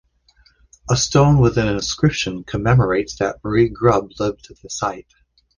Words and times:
A 0.89 0.97
stone 0.97 1.37
with 1.37 1.59
an 1.59 1.67
inscription 1.67 2.43
commemorates 2.43 3.19
that 3.19 3.39
Marie 3.43 3.69
Grubbe 3.69 4.09
lived 4.19 4.47
at 4.49 4.59
the 4.63 4.69
site. 4.71 5.13